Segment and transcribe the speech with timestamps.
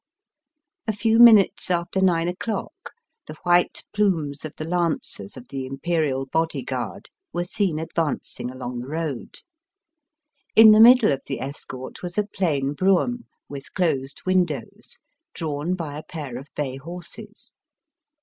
[0.87, 2.93] A few minutes after nine o'clock
[3.27, 8.79] the white plumes of the Lancers of the Imperial Body Guard were seen advancing along
[8.79, 9.37] the road.
[10.55, 14.97] In the middle of the escort was a plain brougham, with closed windows,
[15.35, 17.53] drawn by a pair of bay horses.